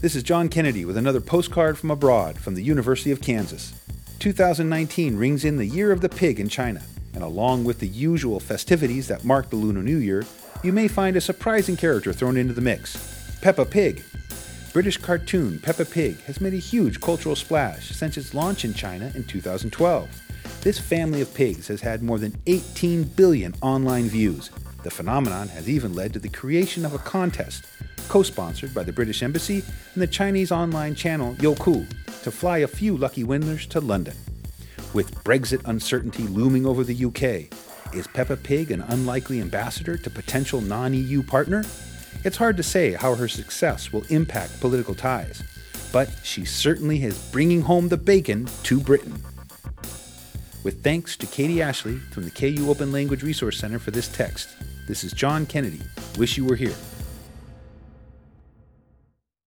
This 0.00 0.16
is 0.16 0.22
John 0.22 0.48
Kennedy 0.48 0.86
with 0.86 0.96
another 0.96 1.20
postcard 1.20 1.76
from 1.76 1.90
abroad 1.90 2.38
from 2.38 2.54
the 2.54 2.62
University 2.62 3.10
of 3.10 3.20
Kansas. 3.20 3.74
2019 4.20 5.14
rings 5.14 5.44
in 5.44 5.58
the 5.58 5.66
Year 5.66 5.92
of 5.92 6.00
the 6.00 6.08
Pig 6.08 6.40
in 6.40 6.48
China, 6.48 6.80
and 7.12 7.22
along 7.22 7.64
with 7.64 7.80
the 7.80 7.86
usual 7.86 8.40
festivities 8.40 9.08
that 9.08 9.26
mark 9.26 9.50
the 9.50 9.56
Lunar 9.56 9.82
New 9.82 9.98
Year, 9.98 10.24
you 10.62 10.72
may 10.72 10.88
find 10.88 11.16
a 11.16 11.20
surprising 11.20 11.76
character 11.76 12.14
thrown 12.14 12.38
into 12.38 12.54
the 12.54 12.62
mix 12.62 13.36
Peppa 13.42 13.66
Pig. 13.66 14.02
British 14.72 14.96
cartoon 14.96 15.58
Peppa 15.58 15.84
Pig 15.84 16.18
has 16.22 16.40
made 16.40 16.54
a 16.54 16.56
huge 16.56 16.98
cultural 17.02 17.36
splash 17.36 17.90
since 17.90 18.16
its 18.16 18.32
launch 18.32 18.64
in 18.64 18.72
China 18.72 19.12
in 19.14 19.24
2012. 19.24 20.08
This 20.62 20.78
family 20.78 21.20
of 21.20 21.34
pigs 21.34 21.68
has 21.68 21.82
had 21.82 22.02
more 22.02 22.18
than 22.18 22.40
18 22.46 23.04
billion 23.04 23.54
online 23.60 24.08
views. 24.08 24.48
The 24.82 24.90
phenomenon 24.90 25.48
has 25.48 25.68
even 25.68 25.92
led 25.92 26.14
to 26.14 26.18
the 26.18 26.30
creation 26.30 26.86
of 26.86 26.94
a 26.94 26.98
contest 26.98 27.66
co 28.10 28.24
sponsored 28.24 28.74
by 28.74 28.82
the 28.82 28.92
British 28.92 29.22
Embassy 29.22 29.62
and 29.94 30.02
the 30.02 30.06
Chinese 30.06 30.50
online 30.50 30.96
channel 30.96 31.36
Youku, 31.36 31.88
to 32.24 32.30
fly 32.32 32.58
a 32.58 32.66
few 32.66 32.96
lucky 32.96 33.22
winners 33.22 33.66
to 33.68 33.80
London. 33.80 34.16
With 34.92 35.14
Brexit 35.22 35.60
uncertainty 35.66 36.24
looming 36.24 36.66
over 36.66 36.82
the 36.82 37.04
UK, 37.04 37.54
is 37.94 38.08
Peppa 38.08 38.36
Pig 38.36 38.72
an 38.72 38.80
unlikely 38.88 39.40
ambassador 39.40 39.96
to 39.96 40.10
potential 40.10 40.60
non 40.60 40.92
EU 40.92 41.22
partner? 41.22 41.62
It's 42.24 42.36
hard 42.36 42.56
to 42.56 42.64
say 42.64 42.94
how 42.94 43.14
her 43.14 43.28
success 43.28 43.92
will 43.92 44.02
impact 44.08 44.60
political 44.60 44.96
ties, 44.96 45.44
but 45.92 46.10
she 46.24 46.44
certainly 46.44 47.04
is 47.04 47.30
bringing 47.30 47.60
home 47.60 47.90
the 47.90 47.96
bacon 47.96 48.48
to 48.64 48.80
Britain. 48.80 49.22
With 50.64 50.82
thanks 50.82 51.16
to 51.18 51.26
Katie 51.26 51.62
Ashley 51.62 51.98
from 52.12 52.24
the 52.24 52.32
KU 52.32 52.68
Open 52.70 52.90
Language 52.90 53.22
Resource 53.22 53.56
Center 53.56 53.78
for 53.78 53.92
this 53.92 54.08
text, 54.08 54.48
this 54.88 55.04
is 55.04 55.12
John 55.12 55.46
Kennedy. 55.46 55.82
Wish 56.18 56.36
you 56.36 56.44
were 56.44 56.56
here. 56.56 56.74